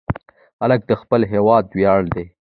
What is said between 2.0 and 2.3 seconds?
دی.